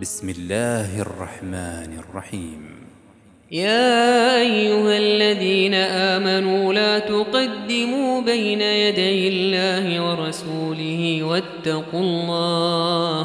بسم 0.00 0.28
الله 0.28 1.00
الرحمن 1.00 1.90
الرحيم. 2.02 2.62
يا 3.52 4.36
أيها 4.40 4.96
الذين 4.96 5.74
آمنوا 5.74 6.72
لا 6.72 6.98
تقدموا 6.98 8.20
بين 8.20 8.60
يدي 8.60 9.28
الله 9.28 9.86
ورسوله 10.02 11.22
واتقوا 11.22 12.00
الله 12.00 13.20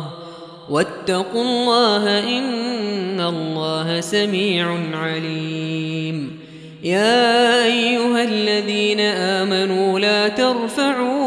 واتقوا 0.69 1.43
الله 1.43 2.03
إن 2.37 3.19
الله 3.21 4.01
سميع 4.01 4.65
عليم. 4.93 6.39
يا 6.83 7.65
أيها 7.65 8.23
الذين 8.23 8.99
آمنوا 9.41 9.99
لا 9.99 10.27
ترفعوا 10.27 11.18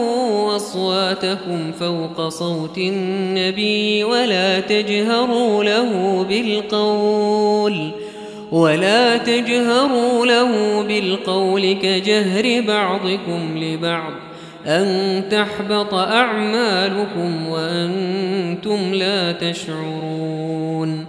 أصواتكم 0.56 1.72
فوق 1.80 2.28
صوت 2.28 2.78
النبي 2.78 4.04
ولا 4.04 4.60
تجهروا 4.60 5.64
له 5.64 6.22
بالقول 6.28 7.90
ولا 8.52 9.16
تجهروا 9.16 10.26
له 10.26 10.82
بالقول 10.82 11.72
كجهر 11.72 12.60
بعضكم 12.66 13.58
لبعض 13.58 14.12
أن 14.66 15.22
تحبط 15.30 15.94
أعمالكم 15.94 17.48
وأنتم 17.48 18.94
لا 18.94 19.32
تشعرون 19.32 21.06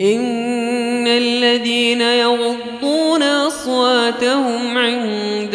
إن 0.00 1.06
الذين 1.06 2.00
يغضون 2.00 3.22
أصواتهم 3.22 4.78
عند 4.78 5.54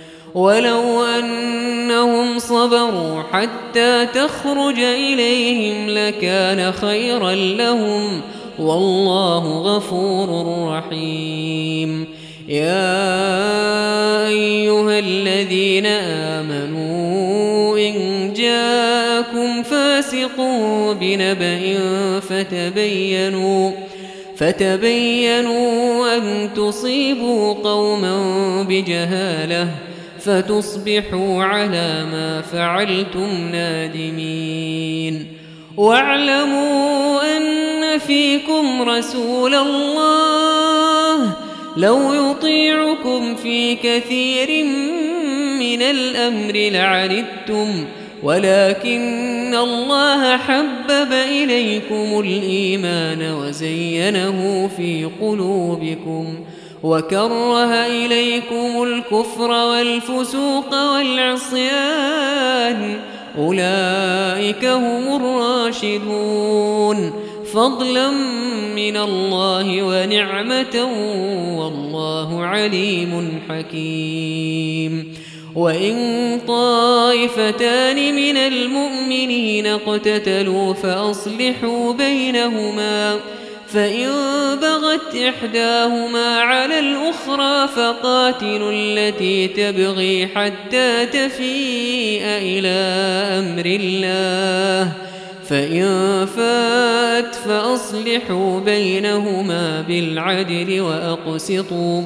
ولو 0.35 1.03
أنهم 1.03 2.39
صبروا 2.39 3.23
حتى 3.31 4.05
تخرج 4.05 4.79
إليهم 4.79 5.89
لكان 5.89 6.71
خيرا 6.71 7.31
لهم. 7.31 8.21
والله 8.59 9.61
غفور 9.61 10.45
رحيم. 10.67 12.07
يا 12.47 14.27
أيها 14.27 14.99
الذين 14.99 15.85
آمنوا 15.85 17.77
إن 17.77 18.33
جاءكم 18.33 19.63
فاسق 19.63 20.41
بنبأ 20.99 21.79
فتبينوا 22.19 23.71
فتبينوا 24.37 26.17
أن 26.17 26.49
تصيبوا 26.55 27.53
قوما 27.53 28.15
بجهالة. 28.69 29.90
فتصبحوا 30.25 31.43
على 31.43 32.05
ما 32.11 32.41
فعلتم 32.41 33.49
نادمين. 33.51 35.27
واعلموا 35.77 37.37
أن 37.37 37.97
فيكم 37.97 38.81
رسول 38.81 39.55
الله. 39.55 41.33
لو 41.77 42.13
يطيعكم 42.13 43.35
في 43.35 43.75
كثير 43.75 44.65
من 45.59 45.81
الأمر 45.81 46.53
لعنتم. 46.55 47.85
ولكن 48.23 49.55
الله 49.55 50.37
حبب 50.37 51.11
إليكم 51.11 52.19
الإيمان 52.19 53.33
وزينه 53.33 54.69
في 54.77 55.09
قلوبكم. 55.21 56.35
وكره 56.83 57.85
إليكم 57.85 58.83
الكفر 58.83 59.51
والفسوق 59.51 60.93
والعصيان. 60.93 62.99
أولئك 63.37 64.65
هم 64.65 65.15
الراشدون. 65.15 67.13
فضلا 67.53 68.11
من 68.75 68.97
الله 68.97 69.83
ونعمة 69.83 70.89
والله 71.57 72.45
عليم 72.45 73.41
حكيم. 73.49 75.13
وإن 75.55 75.95
طائفتان 76.47 78.15
من 78.15 78.37
المؤمنين 78.37 79.67
اقتتلوا 79.67 80.73
فأصلحوا 80.73 81.93
بينهما. 81.93 83.19
فإن 83.73 84.09
بغت 84.61 85.15
إحداهما 85.15 86.39
على 86.39 86.79
الأخرى 86.79 87.67
فقاتلوا 87.67 88.71
التي 88.73 89.47
تبغي 89.47 90.27
حتى 90.27 91.05
تفيء 91.05 92.21
إلى 92.23 92.69
أمر 93.39 93.65
الله. 93.65 94.91
فإن 95.49 96.25
فات 96.25 97.35
فأصلحوا 97.35 98.59
بينهما 98.59 99.81
بالعدل 99.81 100.81
وأقسطوا 100.81 102.03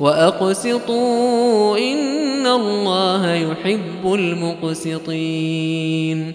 وأقسطوا 0.00 1.78
إن 1.78 2.46
الله 2.46 3.34
يحب 3.34 4.14
المقسطين. 4.14 6.34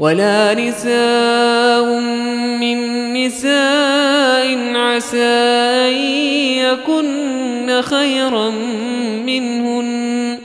ولا 0.00 0.54
نساء 0.54 1.84
من 2.60 3.12
نساء 3.12 4.74
عسى 4.74 5.18
أن 5.88 5.94
يكن 6.56 7.82
خيرا 7.82 8.50
منهن. 9.26 10.38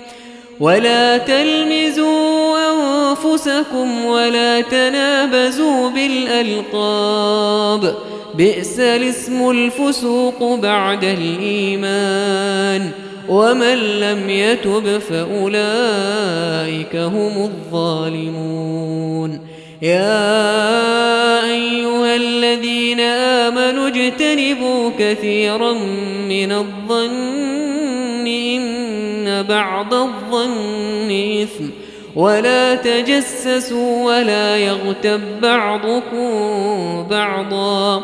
ولا 0.60 1.18
تلمزوا 1.18 2.58
أنفسكم 2.72 4.06
ولا 4.06 4.62
تنابزوا 4.62 5.90
بالألقاب. 5.90 7.96
بئس 8.36 8.80
الاسم 8.80 9.50
الفسوق 9.50 10.56
بعد 10.56 11.04
الإيمان. 11.04 12.92
ومن 13.32 13.78
لم 14.00 14.30
يتب 14.30 14.98
فأولئك 14.98 16.96
هم 16.96 17.44
الظالمون. 17.44 19.40
يا 19.82 21.44
أيها 21.44 22.16
الذين 22.16 23.00
آمنوا 23.00 23.88
اجتنبوا 23.88 24.92
كثيرا 25.00 25.74
من 26.30 26.52
الظن 26.52 28.28
إن 28.28 29.44
بعض 29.44 29.94
الظن 29.94 31.12
إثم. 31.44 31.66
ولا 32.16 32.76
تجسسوا 32.76 34.06
ولا 34.06 34.58
يغتب 34.58 35.22
بعضكم 35.42 36.30
بعضا. 37.10 38.04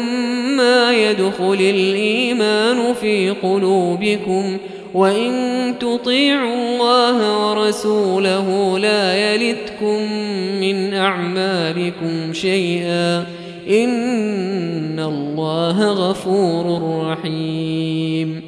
يدخل 0.93 1.57
الإيمان 1.59 2.93
في 2.93 3.29
قلوبكم 3.29 4.57
وإن 4.93 5.31
تطيعوا 5.79 6.53
الله 6.53 7.47
ورسوله 7.47 8.79
لا 8.79 9.33
يلتكم 9.33 10.11
من 10.61 10.93
أعمالكم 10.93 12.33
شيئا 12.33 13.25
إن 13.69 14.99
الله 14.99 15.91
غفور 15.91 16.81
رحيم 17.11 18.41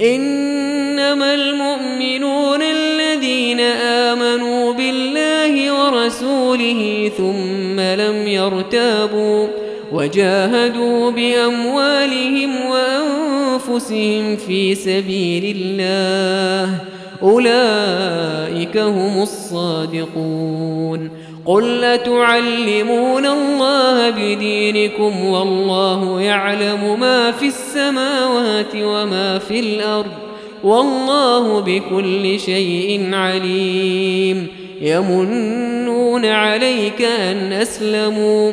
إنما 0.00 1.34
المؤمنون 1.34 2.62
الذين 2.62 3.60
آمنوا 3.60 4.72
بالله 4.72 5.72
ورسوله 5.84 7.10
ثم 7.16 7.80
لم 7.80 8.28
يرتابوا 8.28 9.63
وجاهدوا 9.94 11.10
بأموالهم 11.10 12.50
وأنفسهم 12.66 14.36
في 14.36 14.74
سبيل 14.74 15.56
الله. 15.56 16.78
أولئك 17.22 18.76
هم 18.76 19.22
الصادقون. 19.22 21.10
قل 21.46 21.84
أتعلمون 21.84 23.26
الله 23.26 24.10
بدينكم 24.10 25.24
والله 25.24 26.20
يعلم 26.20 27.00
ما 27.00 27.30
في 27.30 27.46
السماوات 27.46 28.74
وما 28.76 29.38
في 29.38 29.60
الأرض. 29.60 30.12
والله 30.64 31.60
بكل 31.60 32.40
شيء 32.40 33.14
عليم. 33.14 34.46
يمنون 34.80 36.24
عليك 36.26 37.02
أن 37.02 37.52
أسلموا. 37.52 38.52